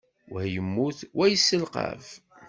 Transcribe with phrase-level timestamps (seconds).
[0.33, 2.05] Wa yemmut, wa yesselqaf.